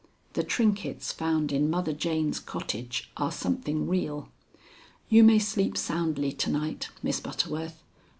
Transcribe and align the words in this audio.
The 0.33 0.41
trinkets 0.43 1.11
found 1.11 1.51
in 1.51 1.69
Mother 1.69 1.93
Jane's 1.93 2.39
cottage 2.39 3.11
are 3.17 3.31
something 3.31 3.87
real. 3.87 4.29
You 5.09 5.23
may 5.23 5.37
sleep 5.37 5.77
soundly 5.77 6.31
to 6.31 6.49
night, 6.49 6.89
Miss 7.03 7.19
Butterworth. 7.19 7.83